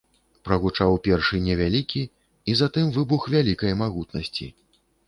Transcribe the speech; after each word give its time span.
Прагучаў 0.47 0.97
першы 1.09 1.41
невялікі, 1.49 2.01
і 2.53 2.59
затым 2.65 2.85
выбух 2.99 3.21
вялікай 3.37 3.81
магутнасці. 3.85 4.55